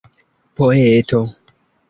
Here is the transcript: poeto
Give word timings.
poeto 0.55 1.21